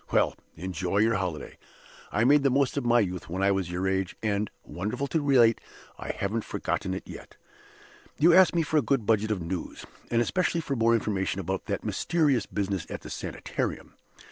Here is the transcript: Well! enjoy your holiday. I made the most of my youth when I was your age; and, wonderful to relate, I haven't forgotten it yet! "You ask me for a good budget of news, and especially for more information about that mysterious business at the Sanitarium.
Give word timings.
Well! 0.11 0.33
enjoy 0.55 0.97
your 0.97 1.13
holiday. 1.13 1.59
I 2.11 2.23
made 2.23 2.41
the 2.41 2.49
most 2.49 2.75
of 2.75 2.83
my 2.83 3.01
youth 3.01 3.29
when 3.29 3.43
I 3.43 3.51
was 3.51 3.69
your 3.69 3.87
age; 3.87 4.15
and, 4.23 4.49
wonderful 4.63 5.05
to 5.05 5.21
relate, 5.21 5.61
I 5.99 6.09
haven't 6.09 6.43
forgotten 6.43 6.95
it 6.95 7.03
yet! 7.07 7.35
"You 8.17 8.33
ask 8.33 8.55
me 8.55 8.63
for 8.63 8.77
a 8.77 8.81
good 8.81 9.05
budget 9.05 9.29
of 9.29 9.43
news, 9.43 9.85
and 10.09 10.19
especially 10.19 10.61
for 10.61 10.75
more 10.75 10.95
information 10.95 11.39
about 11.39 11.65
that 11.67 11.83
mysterious 11.83 12.47
business 12.47 12.87
at 12.89 13.01
the 13.01 13.11
Sanitarium. 13.11 13.93